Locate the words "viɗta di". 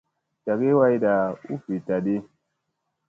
1.63-2.15